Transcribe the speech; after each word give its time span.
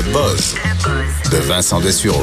Le 0.00 0.12
buzz 0.12 0.54
de 1.30 1.36
Vincent 1.36 1.78
Dessureau. 1.78 2.22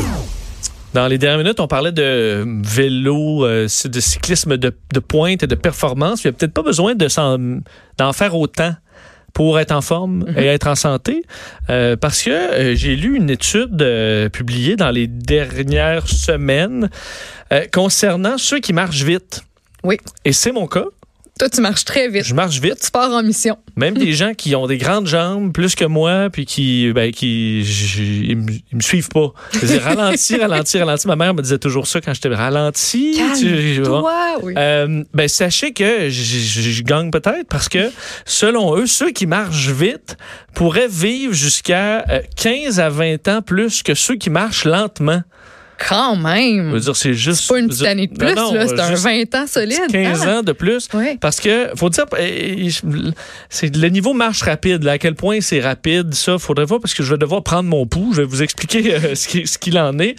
Dans 0.96 1.08
les 1.08 1.20
dernières 1.20 1.38
minutes, 1.38 1.60
on 1.60 1.68
parlait 1.68 1.92
de 1.92 2.44
vélo, 2.64 3.46
euh, 3.46 3.68
de 3.86 4.00
cyclisme 4.00 4.58
de, 4.58 4.76
de 4.92 5.00
pointe 5.00 5.44
et 5.44 5.48
de 5.48 5.54
performance. 5.54 6.24
Il 6.24 6.28
n'y 6.28 6.30
a 6.30 6.34
peut-être 6.34 6.54
pas 6.54 6.64
besoin 6.64 6.96
de 6.96 7.08
d'en 8.00 8.14
faire 8.14 8.36
autant 8.36 8.74
pour 9.32 9.60
être 9.60 9.74
en 9.74 9.82
forme 9.82 10.26
et 10.36 10.46
être 10.46 10.66
en 10.66 10.74
santé. 10.74 11.24
Euh, 11.70 11.96
parce 11.96 12.24
que 12.24 12.32
euh, 12.32 12.76
j'ai 12.76 12.96
lu 12.96 13.16
une 13.16 13.30
étude 13.30 13.80
euh, 13.80 14.28
publiée 14.30 14.76
dans 14.76 14.90
les 14.90 15.06
dernières 15.06 16.08
semaines 16.08 16.90
euh, 17.54 17.66
concernant 17.72 18.40
ceux 18.40 18.60
qui 18.60 18.74
marchent 18.74 19.04
vite. 19.04 19.44
Oui. 19.84 19.98
Et 20.26 20.34
c'est 20.34 20.52
mon 20.52 20.66
cas. 20.66 20.86
Toi, 21.40 21.50
tu 21.50 21.62
marches 21.62 21.86
très 21.86 22.10
vite. 22.10 22.24
Je 22.26 22.34
marche 22.34 22.60
vite. 22.60 22.80
Tu 22.84 22.92
pars 22.92 23.12
en 23.12 23.22
mission. 23.24 23.58
Même 23.76 23.96
des 23.96 24.14
gens 24.14 24.34
qui 24.34 24.56
ont 24.56 24.66
des 24.68 24.78
grandes 24.78 25.08
jambes 25.08 25.54
plus 25.54 25.76
que 25.76 25.86
moi, 25.86 26.30
puis 26.32 26.46
qui, 26.46 26.92
ben, 26.94 27.12
qui, 27.12 27.62
ils 28.28 28.38
me, 28.38 28.52
ils 28.52 28.76
me 28.76 28.82
suivent 28.82 29.10
pas. 29.10 29.32
Je 29.54 29.78
ralenti, 29.80 30.36
ralenti, 30.42 30.80
ralenti. 30.80 31.08
Ma 31.08 31.16
mère 31.16 31.34
me 31.34 31.42
disait 31.42 31.60
toujours 31.60 31.86
ça 31.88 32.02
quand 32.02 32.14
j'étais 32.14 32.34
ralenti. 32.34 33.20
tu- 33.40 33.82
Toi, 33.84 34.38
oui. 34.42 34.54
Euh, 34.58 35.04
ben, 35.14 35.28
sachez 35.28 35.74
que 35.74 36.10
je, 36.10 36.82
gagne 36.84 37.12
peut-être 37.12 37.48
parce 37.50 37.70
que, 37.70 37.92
selon 38.26 38.76
eux, 38.78 38.88
ceux 38.88 39.12
qui 39.12 39.26
marchent 39.28 39.70
vite 39.70 40.18
pourraient 40.54 40.88
vivre 40.88 41.34
jusqu'à 41.34 42.04
euh, 42.10 42.22
15 42.36 42.80
à 42.80 42.90
20 42.90 43.28
ans 43.28 43.42
plus 43.42 43.84
que 43.84 43.94
ceux 43.94 44.16
qui 44.16 44.30
marchent 44.30 44.66
lentement. 44.66 45.22
Quand 45.88 46.16
Je 46.16 46.22
même. 46.22 46.72
veux 46.72 46.80
dire, 46.80 46.96
c'est 46.96 47.14
juste. 47.14 47.42
C'est 47.42 47.54
pas 47.54 47.60
une 47.60 47.66
je 47.66 47.70
petite 47.70 47.88
année 47.88 48.08
de 48.08 48.16
plus, 48.18 48.34
Non, 48.34 48.52
non, 48.52 48.54
là. 48.54 48.68
C'est 48.68 48.80
un 48.80 48.90
juste 48.90 49.04
20 49.04 49.36
ans 49.36 49.48
solide. 49.48 49.80
15 49.92 50.24
Ah. 50.26 50.40
ans 50.40 50.44
de 50.44 50.52
plus. 50.52 50.88
Oui. 50.94 51.18
Parce 51.22 51.40
que, 51.40 51.70
faut 51.76 51.90
dire, 51.90 52.06
euh, 52.20 52.70
je- 52.70 53.12
c'est 53.50 53.76
le 53.76 53.88
niveau 53.90 54.14
marche 54.14 54.42
rapide, 54.42 54.84
là, 54.84 54.94
à 54.94 54.98
quel 54.98 55.16
point 55.16 55.40
c'est 55.42 55.60
rapide, 55.62 56.14
ça, 56.14 56.38
faudrait 56.40 56.66
voir, 56.66 56.80
parce 56.80 56.94
que 56.94 57.04
je 57.04 57.12
vais 57.14 57.18
devoir 57.20 57.44
prendre 57.44 57.70
mon 57.70 57.86
pouls, 57.86 58.14
je 58.14 58.22
vais 58.22 58.28
vous 58.28 58.42
expliquer 58.44 58.96
euh, 58.96 59.00
ce 59.16 59.28
qui- 59.28 59.46
ce 59.48 59.58
qu'il 59.58 59.78
en 59.78 59.98
est. 60.00 60.16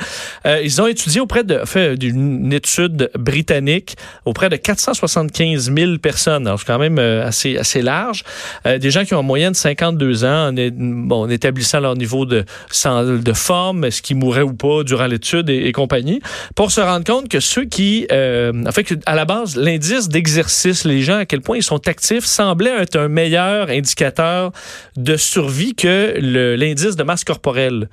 Euh, 0.47 0.61
ils 0.63 0.81
ont 0.81 0.87
étudié 0.87 1.21
auprès 1.21 1.43
de, 1.45 1.61
fait 1.65 1.97
d'une 1.97 2.53
étude 2.53 3.11
britannique 3.19 3.97
auprès 4.25 4.49
de 4.49 4.57
475 4.57 5.73
000 5.75 5.99
personnes. 5.99 6.47
Alors, 6.47 6.59
c'est 6.61 6.67
quand 6.67 6.79
même 6.79 6.99
euh, 6.99 7.27
assez, 7.27 7.57
assez 7.57 7.83
large. 7.83 8.23
Euh, 8.67 8.79
des 8.79 8.91
gens 8.91 9.05
qui 9.05 9.15
ont 9.15 9.19
en 9.19 9.23
moyenne 9.23 9.55
52 9.55 10.25
ans, 10.25 10.49
en, 10.49 10.57
é- 10.57 10.71
bon, 10.71 11.23
en 11.25 11.31
établissant 11.31 11.81
leur 11.81 11.97
niveau 11.97 12.25
de, 12.27 12.45
de 12.45 13.33
forme, 13.33 13.85
est-ce 13.85 14.03
qu'ils 14.03 14.17
mouraient 14.17 14.43
ou 14.43 14.53
pas 14.55 14.83
durant 14.85 15.07
l'étude? 15.07 15.48
Et, 15.49 15.69
et 15.69 15.73
compagnie, 15.73 16.21
pour 16.55 16.71
se 16.71 16.81
rendre 16.81 17.05
compte 17.05 17.29
que 17.29 17.41
ceux 17.41 17.65
qui, 17.65 18.07
euh, 18.13 18.53
en 18.67 18.73
fait, 18.73 18.95
à 19.07 19.15
la 19.15 19.25
base, 19.25 19.57
l'indice 19.57 20.09
d'exercice, 20.09 20.85
les 20.85 21.03
gens, 21.03 21.19
à 21.19 21.27
quel 21.27 21.41
point 21.41 21.57
ils 21.57 21.63
sont 21.63 21.87
actifs, 21.89 22.25
semblait 22.25 22.75
être 22.81 22.97
un 22.97 23.09
meilleur 23.09 23.71
indicateur 23.71 24.53
de 24.97 25.17
survie 25.17 25.75
que 25.75 26.15
l'indice 26.57 26.97
de 26.97 27.03
masse 27.03 27.25
corporelle. 27.25 27.89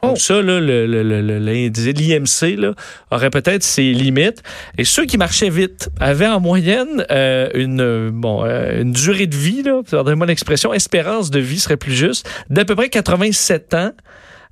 Donc 0.00 0.12
Oh. 0.12 0.16
ça, 0.16 0.34
là, 0.34 0.60
le- 0.60 0.86
le- 0.86 1.02
le- 1.02 1.20
le- 1.20 1.38
l'indice- 1.40 1.86
l'IMC 1.86 2.72
aurait 3.10 3.30
peut-être 3.30 3.64
ses 3.64 3.92
limites. 3.92 4.44
Et 4.78 4.84
ceux 4.84 5.06
qui 5.06 5.18
marchaient 5.18 5.50
vite 5.50 5.88
avaient 5.98 6.28
en 6.28 6.38
moyenne 6.38 7.04
euh, 7.10 7.50
une, 7.54 8.10
bon, 8.10 8.44
euh, 8.44 8.82
une 8.82 8.92
durée 8.92 9.26
de 9.26 9.34
vie, 9.34 9.64
pardonnez-moi 9.90 10.26
l'expression, 10.28 10.72
espérance 10.72 11.30
de 11.30 11.40
vie 11.40 11.58
serait 11.58 11.76
plus 11.76 11.94
juste, 11.94 12.30
d'à 12.48 12.64
peu 12.64 12.76
près 12.76 12.90
87 12.90 13.74
ans. 13.74 13.90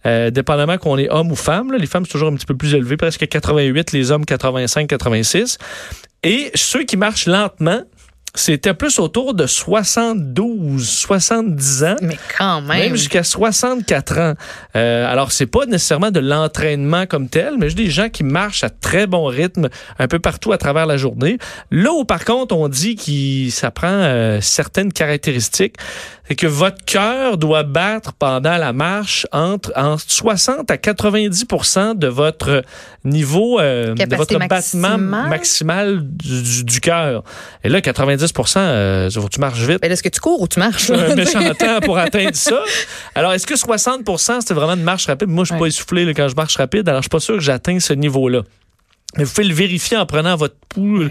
Euh, 0.06 0.30
dépendamment 0.30 0.78
qu'on 0.78 0.98
est 0.98 1.10
homme 1.10 1.32
ou 1.32 1.36
femme, 1.36 1.72
là. 1.72 1.78
les 1.78 1.86
femmes 1.86 2.04
c'est 2.06 2.12
toujours 2.12 2.28
un 2.28 2.34
petit 2.34 2.46
peu 2.46 2.56
plus 2.56 2.74
élevé, 2.74 2.96
presque 2.96 3.26
88, 3.26 3.92
les 3.92 4.10
hommes 4.10 4.24
85, 4.24 4.86
86. 4.86 5.58
Et 6.22 6.50
ceux 6.54 6.84
qui 6.84 6.96
marchent 6.96 7.26
lentement, 7.26 7.82
c'était 8.36 8.74
plus 8.74 8.98
autour 8.98 9.34
de 9.34 9.46
72, 9.46 10.86
70 10.86 11.84
ans. 11.84 11.96
Mais 12.02 12.18
quand 12.38 12.60
même. 12.60 12.78
Même 12.78 12.96
jusqu'à 12.96 13.24
64 13.24 14.18
ans. 14.18 14.34
Euh, 14.76 15.10
alors, 15.10 15.32
c'est 15.32 15.46
pas 15.46 15.64
nécessairement 15.64 16.10
de 16.10 16.20
l'entraînement 16.20 17.06
comme 17.06 17.28
tel, 17.28 17.54
mais 17.58 17.66
juste 17.66 17.78
des 17.78 17.90
gens 17.90 18.08
qui 18.10 18.24
marchent 18.24 18.62
à 18.62 18.70
très 18.70 19.06
bon 19.06 19.24
rythme 19.24 19.68
un 19.98 20.06
peu 20.06 20.18
partout 20.18 20.52
à 20.52 20.58
travers 20.58 20.86
la 20.86 20.98
journée. 20.98 21.38
Là 21.70 21.92
où, 21.92 22.04
par 22.04 22.24
contre, 22.24 22.54
on 22.54 22.68
dit 22.68 22.96
que 22.96 23.50
ça 23.50 23.70
prend 23.70 23.88
euh, 23.88 24.40
certaines 24.42 24.92
caractéristiques, 24.92 25.76
c'est 26.28 26.34
que 26.34 26.46
votre 26.46 26.84
cœur 26.84 27.36
doit 27.38 27.62
battre 27.62 28.12
pendant 28.12 28.56
la 28.56 28.72
marche 28.72 29.26
entre, 29.32 29.72
entre 29.76 30.02
60 30.08 30.70
à 30.70 30.76
90% 30.76 31.96
de 31.96 32.06
votre 32.08 32.62
niveau, 33.04 33.60
euh, 33.60 33.94
de 33.94 34.16
votre 34.16 34.36
battement 34.48 34.98
maximal 35.28 36.00
du, 36.02 36.42
du- 36.42 36.64
du 36.64 36.80
cœur. 36.80 37.22
Et 37.62 37.68
là, 37.68 37.80
90 37.80 38.32
euh, 38.56 39.10
tu 39.30 39.40
marches 39.40 39.60
vite 39.60 39.78
Mais 39.82 39.88
est-ce 39.88 40.02
que 40.02 40.08
tu 40.08 40.20
cours 40.20 40.40
ou 40.40 40.48
tu 40.48 40.58
marches? 40.58 40.90
un 40.90 41.14
méchant 41.14 41.54
temps 41.54 41.80
pour 41.80 41.98
atteindre 41.98 42.34
ça. 42.34 42.58
Alors, 43.14 43.32
est-ce 43.32 43.46
que 43.46 43.54
60% 43.54 44.40
c'était 44.40 44.54
vraiment 44.54 44.74
une 44.74 44.82
marche 44.82 45.06
rapide? 45.06 45.28
Moi, 45.28 45.44
je 45.44 45.52
suis 45.52 45.60
pas 45.60 45.66
essoufflé 45.66 46.04
là, 46.04 46.12
quand 46.14 46.28
je 46.28 46.34
marche 46.34 46.56
rapide, 46.56 46.88
alors 46.88 47.00
je 47.02 47.04
suis 47.04 47.10
pas 47.10 47.20
sûr 47.20 47.34
que 47.34 47.40
j'atteins 47.42 47.78
ce 47.80 47.92
niveau-là. 47.92 48.42
Mais 49.16 49.24
vous 49.24 49.32
pouvez 49.32 49.46
le 49.46 49.54
vérifier 49.54 49.96
en 49.96 50.04
prenant 50.04 50.36
votre 50.36 50.56
pouls 50.68 51.08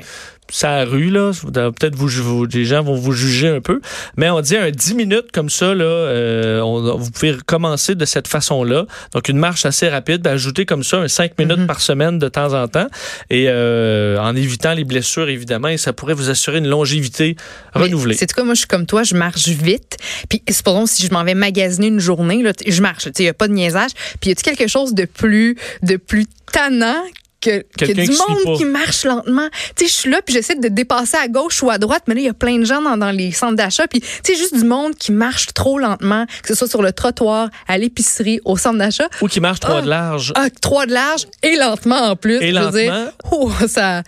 sa 0.51 0.85
rue, 0.85 1.09
là. 1.09 1.31
Peut-être 1.53 1.95
vous, 1.95 2.07
vous, 2.07 2.45
les 2.45 2.66
gens 2.66 2.83
vont 2.83 2.95
vous 2.95 3.11
juger 3.13 3.50
un 3.50 3.61
peu. 3.61 3.81
Mais 4.17 4.29
on 4.29 4.41
dit 4.41 4.56
un 4.56 4.69
10 4.72 4.94
minutes 4.95 5.31
comme 5.33 5.50
ça, 5.50 5.73
là, 5.73 5.83
euh, 5.85 6.59
on- 6.61 6.97
vous 6.97 7.11
pouvez 7.11 7.31
recommencer 7.31 7.95
de 7.95 8.06
cette 8.06 8.28
façon-là. 8.28 8.85
Donc, 9.13 9.28
une 9.29 9.38
marche 9.38 9.66
assez 9.66 9.89
rapide, 9.89 10.22
ben, 10.22 10.31
ajouter 10.34 10.66
comme 10.66 10.84
ça 10.84 10.97
un 10.97 11.07
5 11.07 11.38
minutes 11.39 11.59
Mhm. 11.59 11.67
par 11.67 11.81
semaine 11.81 12.19
de 12.19 12.28
temps 12.29 12.53
en 12.53 12.67
temps. 12.67 12.88
Et 13.29 13.45
euh, 13.50 14.17
en 14.19 14.35
évitant 14.35 14.73
les 14.73 14.84
blessures, 14.84 15.29
évidemment, 15.29 15.67
et 15.69 15.78
ça 15.78 15.94
pourrait 15.94 16.13
vous 16.13 16.29
assurer 16.29 16.59
une 16.59 16.67
longévité 16.67 17.35
renouvelée. 17.73 18.16
C'est 18.16 18.31
quoi, 18.31 18.44
moi, 18.44 18.53
je 18.53 18.59
suis 18.59 18.67
comme 18.67 18.85
toi, 18.85 19.03
je 19.03 19.16
marche 19.16 19.47
vite. 19.47 19.97
Puis, 20.29 20.44
supposons 20.50 20.85
si 20.85 21.05
je 21.05 21.11
m'en 21.11 21.23
vais 21.23 21.34
magasiner 21.35 21.88
une 21.88 22.00
journée, 22.00 22.44
là, 22.44 22.51
je 22.66 22.81
marche, 22.81 23.07
il 23.17 23.22
n'y 23.23 23.29
a 23.29 23.34
pas 23.34 23.47
de 23.47 23.53
niaisage. 23.53 23.91
Puis, 24.22 24.29
y 24.29 24.34
a 24.34 24.35
quelque 24.35 24.67
chose 24.67 24.94
de 24.94 25.05
plus, 25.05 25.57
de 25.84 25.97
plus 25.97 26.25
tannant 26.51 27.01
que, 27.45 27.85
du 27.85 28.11
monde 28.45 28.57
qui 28.57 28.66
marche 28.66 29.03
lentement. 29.06 29.47
Tu 29.75 29.85
sais, 29.85 29.88
je 29.88 29.94
suis 29.94 30.09
là, 30.09 30.22
puis 30.25 30.33
j'essaie 30.33 30.56
de 30.56 30.67
dépasser 30.67 31.17
à 31.17 31.28
gauche 31.28 31.61
ou 31.63 31.69
à 31.69 31.78
droite, 31.78 32.03
mais 32.07 32.16
là, 32.16 32.22
il 32.22 32.25
y 32.25 32.29
a 32.29 32.33
plein 32.33 32.57
de 32.59 32.66
gens 32.66 32.81
dans, 32.81 32.97
dans 32.97 33.11
les 33.11 33.31
centres 33.31 33.56
d'achat. 33.56 33.88
Puis, 33.88 34.01
tu 34.01 34.07
sais, 34.23 34.35
juste 34.35 34.56
du 34.56 34.63
monde 34.66 34.95
qui 34.95 35.11
marche 35.11 35.47
trop 35.53 35.78
lentement, 35.79 36.25
que 36.41 36.47
ce 36.50 36.55
soit 36.55 36.67
sur 36.67 36.81
le 36.81 36.91
trottoir, 36.91 37.50
à 37.67 37.78
l'épicerie, 37.78 38.39
au 38.45 38.57
centre 38.57 38.78
d'achat. 38.79 39.07
Ou 39.22 39.28
qui 39.28 39.39
marche 39.39 39.59
trois 39.59 39.78
Ah. 39.79 39.81
de 39.81 39.89
large. 39.89 40.34
Ah, 40.35 40.47
trois 40.61 40.85
de 40.85 40.94
large 40.94 41.25
et 41.44 41.55
lentement 41.55 41.97
en 42.11 42.16
plus. 42.16 42.35
Et 42.41 42.51
dire, 42.51 42.61
lentement. 42.72 43.07
oh, 43.31 43.51
ça. 43.67 44.03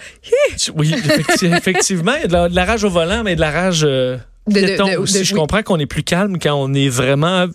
Oui, 0.75 0.91
effecti- 0.91 1.53
effectivement, 1.57 2.13
il 2.15 2.21
y 2.31 2.35
a 2.35 2.49
de 2.49 2.55
la, 2.55 2.65
rage 2.65 2.83
au 2.83 2.89
volant, 2.89 3.23
mais 3.23 3.35
de 3.35 3.41
la 3.41 3.51
rage 3.51 3.81
euh, 3.83 4.17
De- 4.47 4.65
Je 5.05 5.33
oui. 5.33 5.39
comprends 5.39 5.61
qu'on 5.63 5.77
est 5.79 5.85
plus 5.85 6.03
calme 6.03 6.37
quand 6.39 6.53
on 6.55 6.73
est 6.73 6.89
vraiment, 6.89 7.47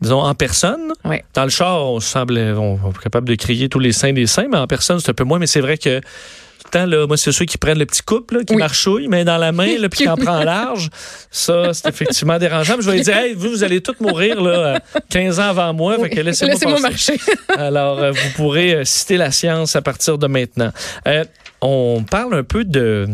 disons, 0.00 0.20
en 0.20 0.34
personne. 0.34 0.92
Dans 1.34 1.44
le 1.44 1.50
char, 1.50 1.84
on 1.84 2.00
semble 2.00 2.38
on, 2.38 2.78
on 2.84 2.90
est 2.90 2.98
capable 3.02 3.28
de 3.28 3.34
crier 3.34 3.68
tous 3.68 3.78
les 3.78 3.92
saints 3.92 4.12
des 4.12 4.26
saints, 4.26 4.46
mais 4.50 4.58
en 4.58 4.66
personne, 4.66 5.00
c'est 5.00 5.10
un 5.10 5.14
peu 5.14 5.24
moins. 5.24 5.38
Mais 5.38 5.46
c'est 5.46 5.60
vrai 5.60 5.78
que 5.78 6.00
tout 6.00 6.64
le 6.66 6.70
temps, 6.80 6.86
là, 6.86 7.06
moi, 7.06 7.16
c'est 7.16 7.32
ceux 7.32 7.44
qui 7.46 7.56
prennent 7.56 7.78
le 7.78 7.86
petit 7.86 8.02
couple, 8.02 8.38
là, 8.38 8.44
qui 8.44 8.52
Oui. 8.54 8.58
marchouille, 8.58 9.08
mais 9.08 9.24
dans 9.24 9.38
la 9.38 9.52
main, 9.52 9.78
là, 9.78 9.88
puis 9.88 10.00
qui 10.04 10.08
en 10.08 10.16
prend 10.16 10.38
large. 10.44 10.90
Ça, 11.30 11.72
c'est 11.72 11.88
effectivement 11.88 12.38
dérangeant. 12.38 12.76
Mais 12.76 12.82
je 12.82 12.90
vais 12.90 13.00
dire, 13.00 13.16
hey, 13.16 13.34
vous, 13.34 13.48
vous 13.50 13.64
allez 13.64 13.80
tous 13.80 13.94
mourir 14.00 14.42
là, 14.42 14.50
euh, 14.50 14.78
15 15.08 15.40
ans 15.40 15.48
avant 15.50 15.72
moi. 15.72 15.96
Laissez-moi 15.96 16.56
passer. 16.58 16.82
marcher. 16.82 17.20
Alors, 17.56 17.98
euh, 18.00 18.10
vous 18.10 18.30
pourrez 18.36 18.74
euh, 18.74 18.84
citer 18.84 19.16
la 19.16 19.30
science 19.30 19.76
à 19.76 19.82
partir 19.82 20.18
de 20.18 20.26
maintenant. 20.26 20.70
Euh, 21.06 21.24
on 21.60 22.04
parle 22.08 22.34
un 22.34 22.44
peu 22.44 22.64
de 22.64 23.06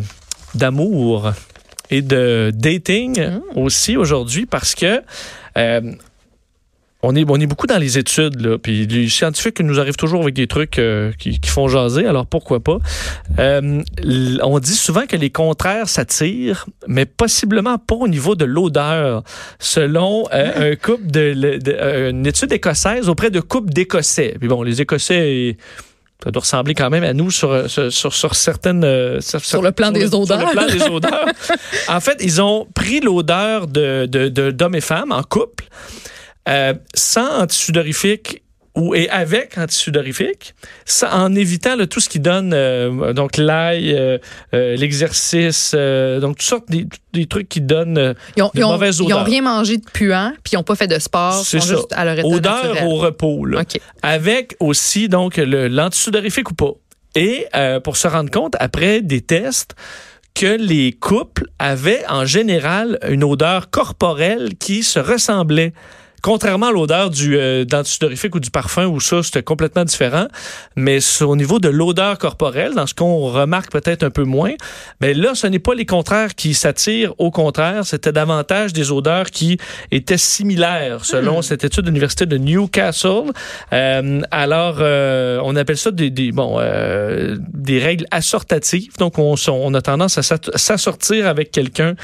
d'amour 0.54 1.32
et 1.90 2.02
de 2.02 2.50
dating 2.54 3.20
Mm. 3.20 3.40
aussi 3.58 3.96
aujourd'hui 3.96 4.46
parce 4.46 4.74
que 4.74 5.00
euh, 5.58 5.80
on 7.04 7.14
est, 7.14 7.24
on 7.28 7.36
est 7.36 7.46
beaucoup 7.46 7.66
dans 7.66 7.78
les 7.78 7.98
études, 7.98 8.40
là, 8.40 8.58
puis 8.58 8.86
les 8.86 9.08
scientifiques 9.08 9.60
nous 9.60 9.78
arrivent 9.80 9.96
toujours 9.96 10.22
avec 10.22 10.34
des 10.34 10.46
trucs 10.46 10.78
euh, 10.78 11.12
qui, 11.18 11.38
qui 11.40 11.50
font 11.50 11.68
jaser, 11.68 12.06
alors 12.06 12.26
pourquoi 12.26 12.60
pas. 12.60 12.78
Euh, 13.38 13.82
on 14.42 14.58
dit 14.58 14.74
souvent 14.74 15.06
que 15.06 15.16
les 15.16 15.30
contraires 15.30 15.88
s'attirent, 15.88 16.66
mais 16.88 17.04
possiblement 17.06 17.78
pas 17.78 17.94
au 17.96 18.08
niveau 18.08 18.34
de 18.34 18.44
l'odeur, 18.44 19.22
selon 19.58 20.24
euh, 20.32 20.72
un 20.72 20.76
couple 20.76 21.06
de, 21.06 22.10
une 22.10 22.26
étude 22.26 22.52
écossaise 22.52 23.08
auprès 23.08 23.30
de 23.30 23.40
couples 23.40 23.72
d'Écossais. 23.72 24.36
Puis 24.38 24.48
bon, 24.48 24.62
les 24.62 24.80
Écossais, 24.80 25.56
ça 26.22 26.30
doit 26.30 26.40
ressembler 26.40 26.74
quand 26.74 26.88
même 26.90 27.04
à 27.04 27.12
nous 27.12 27.30
sur, 27.30 27.68
sur, 27.68 27.92
sur, 27.92 28.14
sur 28.14 28.34
certaines... 28.34 29.20
sur, 29.20 29.40
Sur 29.44 29.62
le 29.62 29.72
plan 29.72 29.90
des 29.92 30.06
Sur 30.08 30.20
odeurs. 30.20 30.38
le 30.40 30.52
plan 30.52 30.66
des 30.66 30.82
odeurs. 30.90 31.26
en 31.88 32.00
fait, 32.00 32.16
ils 32.22 32.40
ont 32.40 32.66
pris 32.74 33.00
l'odeur 33.00 33.66
de, 33.66 34.06
de, 34.06 34.28
de- 34.28 34.50
d'hommes 34.50 34.74
et 34.74 34.80
femmes 34.80 35.12
en 35.12 35.22
couple, 35.22 35.64
euh, 36.48 36.74
sans 36.94 37.40
antisudorifique 37.42 38.42
ou 38.76 38.92
et 38.92 39.08
avec 39.08 39.56
antisudorifique, 39.56 40.52
en 41.12 41.32
évitant 41.36 41.76
là, 41.76 41.86
tout 41.86 42.00
ce 42.00 42.08
qui 42.08 42.18
donne 42.18 42.52
euh, 42.52 43.12
donc 43.12 43.36
l'ail, 43.36 43.94
euh, 43.94 44.18
euh, 44.52 44.74
l'exercice, 44.74 45.76
donc 46.20 46.38
toutes 46.38 46.42
sortes 46.42 46.68
des, 46.68 46.84
des 47.12 47.26
trucs 47.26 47.48
qui 47.48 47.60
donnent 47.60 48.16
Ils 48.36 48.42
ont, 48.42 48.46
de 48.52 48.58
ils 48.58 48.64
ont- 48.64 48.72
mauvaises 48.72 48.98
ils 48.98 49.02
ont 49.04 49.06
odeurs. 49.06 49.26
rien 49.26 49.42
mangé 49.42 49.76
de 49.76 49.84
puant, 49.92 50.32
puis 50.42 50.54
ils 50.54 50.56
n'ont 50.56 50.64
pas 50.64 50.74
fait 50.74 50.88
de 50.88 50.98
sport. 50.98 51.38
Ils 51.40 51.44
C'est 51.44 51.60
sont 51.60 51.66
ça. 51.68 51.74
juste 51.76 51.92
à 51.92 52.04
leur 52.04 52.18
état 52.18 52.26
odeur 52.26 52.64
naturel. 52.64 52.84
au 52.88 52.96
repos. 52.96 53.44
Là. 53.46 53.62
Avec 54.02 54.56
aussi 54.58 55.08
donc 55.08 55.36
l'antisudorifique 55.36 56.50
ou 56.50 56.54
pas. 56.54 56.72
Et 57.14 57.46
pour 57.84 57.96
se 57.96 58.08
rendre 58.08 58.30
compte, 58.32 58.56
après 58.58 59.02
des 59.02 59.20
tests, 59.20 59.76
que 60.34 60.46
les 60.56 60.90
couples 60.92 61.44
avaient 61.60 62.02
en 62.08 62.24
général 62.24 62.98
une 63.08 63.22
odeur 63.22 63.70
corporelle 63.70 64.56
qui 64.58 64.82
se 64.82 64.98
ressemblait 64.98 65.72
contrairement 66.24 66.68
à 66.68 66.72
l'odeur 66.72 67.10
du 67.10 67.36
euh, 67.36 67.66
ou 68.34 68.40
du 68.40 68.50
parfum, 68.50 68.86
où 68.86 68.98
ça, 68.98 69.22
c'était 69.22 69.42
complètement 69.42 69.84
différent. 69.84 70.26
Mais 70.74 70.98
au 71.22 71.36
niveau 71.36 71.58
de 71.58 71.68
l'odeur 71.68 72.18
corporelle, 72.18 72.72
dans 72.74 72.86
ce 72.86 72.94
qu'on 72.94 73.30
remarque 73.30 73.70
peut-être 73.70 74.02
un 74.02 74.10
peu 74.10 74.24
moins, 74.24 74.54
mais 75.02 75.12
là, 75.12 75.34
ce 75.34 75.46
n'est 75.46 75.58
pas 75.58 75.74
les 75.74 75.84
contraires 75.84 76.34
qui 76.34 76.54
s'attirent. 76.54 77.12
Au 77.18 77.30
contraire, 77.30 77.84
c'était 77.84 78.12
davantage 78.12 78.72
des 78.72 78.90
odeurs 78.90 79.30
qui 79.30 79.58
étaient 79.90 80.16
similaires, 80.16 81.04
selon 81.04 81.34
Hmm. 81.38 81.42
cette 81.42 81.64
étude 81.64 81.82
de 81.82 81.88
l'Université 81.88 82.26
de 82.26 82.38
Newcastle. 82.38 83.32
Euh, 83.72 84.20
alors, 84.30 84.76
euh, 84.80 85.40
on 85.44 85.56
appelle 85.56 85.76
ça 85.76 85.90
des, 85.90 86.10
des, 86.10 86.32
bon, 86.32 86.56
euh, 86.58 87.36
des 87.52 87.78
règles 87.78 88.06
assortatives. 88.10 88.96
Donc, 88.98 89.18
on, 89.18 89.34
on 89.48 89.74
a 89.74 89.82
tendance 89.82 90.18
à 90.18 90.22
s'assortir 90.22 91.26
avec 91.26 91.50
quelqu'un 91.50 91.94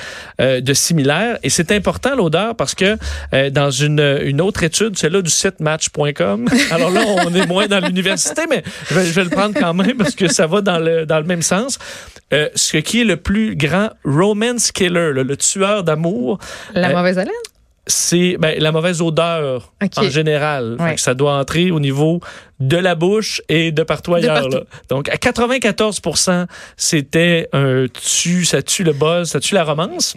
euh, 0.40 0.60
de 0.60 0.74
similaire. 0.74 1.38
Et 1.42 1.50
c'est 1.50 1.72
important, 1.72 2.14
l'odeur, 2.16 2.54
parce 2.56 2.74
que 2.74 2.96
euh, 3.34 3.50
dans 3.50 3.70
une, 3.70 4.00
une 4.24 4.40
autre 4.40 4.62
étude, 4.62 4.98
celle-là 4.98 5.22
du 5.22 5.30
site 5.30 5.60
match.com, 5.60 6.48
alors 6.70 6.90
là, 6.90 7.02
on 7.26 7.34
est 7.34 7.46
moins 7.46 7.66
dans 7.66 7.80
l'université, 7.80 8.42
mais 8.48 8.62
je 8.88 8.94
vais, 8.94 9.06
je 9.06 9.12
vais, 9.12 9.24
le 9.24 9.30
prendre 9.30 9.58
quand 9.58 9.74
même 9.74 9.96
parce 9.96 10.14
que 10.14 10.28
ça 10.28 10.46
va 10.46 10.60
dans 10.60 10.78
le, 10.78 11.06
dans 11.06 11.18
le 11.18 11.26
même 11.26 11.42
sens. 11.42 11.78
Euh, 12.32 12.48
ce 12.54 12.76
qui 12.76 13.00
est 13.00 13.04
le 13.04 13.16
plus 13.16 13.56
grand 13.56 13.90
romance 14.04 14.72
killer, 14.72 15.12
le, 15.12 15.22
le 15.22 15.36
tueur 15.36 15.82
d'amour. 15.82 16.38
La 16.74 16.92
mauvaise 16.92 17.18
haleine? 17.18 17.34
c'est 17.90 18.36
ben, 18.38 18.58
la 18.58 18.72
mauvaise 18.72 19.02
odeur 19.02 19.72
okay. 19.82 20.06
en 20.06 20.10
général. 20.10 20.76
Ouais. 20.78 20.96
ça 20.96 21.14
doit 21.14 21.34
entrer 21.34 21.70
au 21.70 21.80
niveau 21.80 22.20
de 22.60 22.76
la 22.76 22.94
bouche 22.94 23.42
et 23.48 23.72
de 23.72 23.82
partout 23.82 24.14
ailleurs. 24.14 24.34
partout. 24.34 24.58
Là. 24.58 24.64
Donc, 24.88 25.08
à 25.08 25.16
94% 25.16 26.46
c'était 26.76 27.48
un 27.52 27.86
tu, 27.92 28.44
ça 28.44 28.62
tue 28.62 28.84
le 28.84 28.92
buzz, 28.92 29.30
ça 29.30 29.40
tue 29.40 29.54
la 29.54 29.64
romance. 29.64 30.16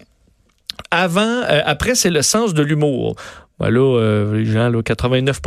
Avant, 0.92 1.22
euh, 1.22 1.62
après, 1.66 1.96
c'est 1.96 2.10
le 2.10 2.22
sens 2.22 2.54
de 2.54 2.64
l'humour. 2.64 3.16
Ben 3.64 3.70
là, 3.70 3.98
euh, 3.98 4.36
les 4.36 4.46
gens, 4.46 4.70
là, 4.70 4.84
89 4.84 5.40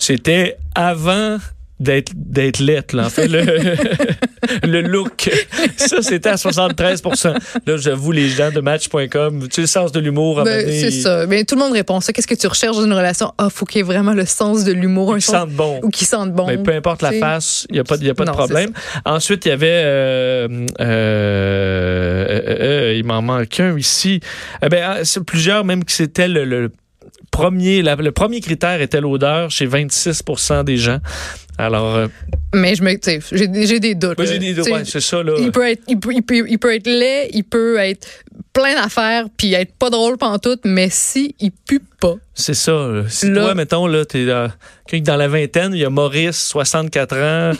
c'était 0.00 0.56
avant 0.74 1.38
d'être 1.82 2.12
d'être 2.14 2.60
lettre 2.60 2.94
là 2.94 3.06
en 3.06 3.10
fait 3.10 3.26
le, 3.26 3.42
le 4.66 4.82
look. 4.82 5.30
Ça 5.76 6.00
c'était 6.00 6.28
à 6.28 6.36
73% 6.36 7.36
là 7.66 7.76
j'avoue 7.76 8.12
les 8.12 8.28
gens 8.28 8.52
de 8.52 8.60
match.com 8.60 9.48
tu 9.48 9.48
sais 9.50 9.60
le 9.62 9.66
sens 9.66 9.90
de 9.90 9.98
l'humour 9.98 10.44
ben, 10.44 10.64
c'est 10.68 10.90
ça. 10.90 11.26
Mais 11.26 11.44
tout 11.44 11.56
le 11.56 11.60
monde 11.60 11.72
répond 11.72 12.00
ça. 12.00 12.12
Qu'est-ce 12.12 12.28
que 12.28 12.34
tu 12.34 12.46
recherches 12.46 12.76
dans 12.76 12.84
une 12.84 12.92
relation? 12.92 13.32
Ah 13.36 13.48
faut 13.50 13.64
qu'il 13.64 13.78
y 13.78 13.80
ait 13.80 13.84
vraiment 13.84 14.12
le 14.12 14.26
sens 14.26 14.64
de 14.64 14.72
l'humour 14.72 15.16
qui 15.16 15.22
sente 15.22 15.50
bon. 15.50 15.80
Ou 15.82 15.88
qui 15.88 16.04
sente 16.04 16.32
bon. 16.32 16.46
Mais 16.46 16.58
peu 16.58 16.72
importe 16.72 17.02
la 17.02 17.12
face 17.12 17.66
il 17.68 17.76
y 17.76 17.80
a 17.80 17.84
pas 17.84 17.96
y 17.96 18.10
a 18.10 18.14
pas 18.14 18.24
non, 18.24 18.32
de 18.32 18.36
problème. 18.36 18.70
ensuite 19.04 19.44
il 19.46 19.48
y 19.48 19.52
avait 19.52 19.82
euh, 19.84 20.66
euh, 20.80 22.40
euh, 22.60 22.94
il 22.96 23.04
m'en 23.04 23.22
manque 23.22 23.58
un 23.58 23.76
ici. 23.76 24.20
Eh 24.62 24.68
ben 24.68 25.04
c'est 25.04 25.24
plusieurs 25.24 25.64
même 25.64 25.84
que 25.84 25.92
c'était 25.92 26.28
le, 26.28 26.44
le 26.44 26.70
premier 27.32 27.82
le 27.82 28.10
premier 28.12 28.40
critère 28.40 28.80
était 28.80 29.00
l'odeur 29.00 29.50
chez 29.50 29.66
26% 29.66 30.62
des 30.62 30.76
gens 30.76 30.98
alors. 31.62 31.96
Euh, 31.96 32.06
mais 32.54 32.74
je 32.74 32.82
me, 32.82 32.90
j'ai, 33.32 33.66
j'ai 33.66 33.80
des 33.80 33.94
doutes. 33.94 34.18
Moi, 34.18 34.26
j'ai 34.26 34.38
des 34.38 34.54
doutes, 34.54 34.68
ouais, 34.68 34.84
c'est 34.84 35.00
ça, 35.00 35.22
là. 35.22 35.34
Il 35.38 35.50
peut, 35.50 35.68
être, 35.68 35.82
il, 35.88 35.98
peut, 35.98 36.12
il, 36.12 36.22
peut, 36.22 36.44
il 36.48 36.58
peut 36.58 36.74
être 36.74 36.86
laid, 36.86 37.30
il 37.32 37.44
peut 37.44 37.78
être 37.78 38.06
plein 38.52 38.74
d'affaires, 38.74 39.26
puis 39.36 39.54
être 39.54 39.72
pas 39.74 39.90
drôle 39.90 40.18
pantoute, 40.18 40.60
mais 40.64 40.88
si 40.90 41.34
il 41.40 41.52
pue 41.52 41.80
pas. 42.00 42.16
C'est 42.34 42.54
ça. 42.54 42.88
Si 43.08 43.28
là, 43.30 43.42
toi, 43.42 43.54
mettons, 43.54 43.86
là, 43.86 44.04
t'es 44.04 44.26
dans, 44.26 44.50
dans 44.90 45.16
la 45.16 45.28
vingtaine, 45.28 45.72
il 45.74 45.80
y 45.80 45.84
a 45.84 45.90
Maurice, 45.90 46.48
64 46.48 47.16
ans, 47.16 47.18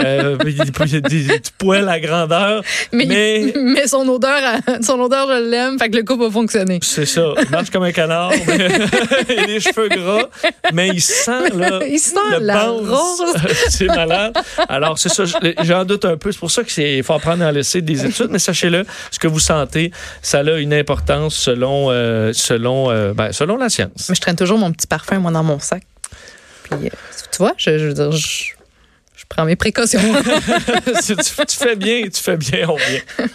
euh, 0.00 0.36
il 0.46 0.60
a 0.60 1.00
des 1.00 1.26
poils 1.58 1.88
à 1.88 2.00
grandeur. 2.00 2.62
Mais, 2.92 3.06
mais, 3.06 3.52
mais 3.56 3.86
son 3.86 4.08
odeur, 4.08 4.40
son 4.82 5.00
odeur, 5.00 5.28
je 5.28 5.50
l'aime, 5.50 5.78
fait 5.78 5.90
que 5.90 5.96
le 5.96 6.04
couple 6.04 6.24
va 6.24 6.30
fonctionner. 6.30 6.78
C'est 6.82 7.06
ça. 7.06 7.34
Il 7.42 7.50
marche 7.50 7.70
comme 7.70 7.82
un 7.82 7.92
canard, 7.92 8.32
mais 8.46 8.56
il 9.28 9.38
a 9.38 9.46
les 9.46 9.60
cheveux 9.60 9.88
gras, 9.88 10.28
mais 10.72 10.88
il 10.88 11.00
sent, 11.00 11.50
là. 11.54 11.80
Il 11.90 11.98
sent 11.98 12.18
la 12.40 12.68
rose. 12.68 13.34
c'est 13.68 13.86
malade. 13.86 14.36
Alors, 14.68 14.98
c'est 14.98 15.08
ça, 15.08 15.24
j'en 15.62 15.84
doute 15.84 16.04
un 16.04 16.16
peu. 16.16 16.32
C'est 16.32 16.38
pour 16.38 16.50
ça 16.50 16.64
qu'il 16.64 17.02
faut 17.02 17.14
apprendre 17.14 17.44
à 17.44 17.52
laisser 17.52 17.82
des 17.82 18.04
études, 18.04 18.30
mais 18.30 18.38
sachez-le, 18.38 18.84
ce 19.10 19.18
que 19.18 19.28
vous 19.28 19.40
sentez, 19.40 19.92
ça 20.22 20.40
a 20.40 20.58
une 20.58 20.74
importance 20.74 21.34
selon, 21.34 21.90
euh, 21.90 22.32
selon, 22.32 22.90
euh, 22.90 23.12
ben, 23.12 23.32
selon 23.32 23.56
la 23.56 23.68
science. 23.68 24.08
Mais 24.08 24.14
je 24.14 24.20
traîne 24.20 24.36
toujours 24.36 24.58
mon 24.58 24.72
petit 24.72 24.86
parfum, 24.86 25.18
moi, 25.18 25.30
dans 25.30 25.44
mon 25.44 25.58
sac. 25.58 25.82
Puis, 26.64 26.86
euh, 26.86 26.90
tu 27.32 27.38
vois, 27.38 27.54
je, 27.56 27.78
je 27.78 27.86
veux 27.86 27.94
dire, 27.94 28.12
je, 28.12 28.44
je 29.16 29.24
prends 29.28 29.44
mes 29.44 29.56
précautions. 29.56 30.00
tu, 31.04 31.16
tu, 31.16 31.56
fais 31.56 31.76
bien, 31.76 32.02
tu 32.02 32.22
fais 32.22 32.36
bien, 32.36 32.68
on 32.68 32.76
vient. 32.76 33.26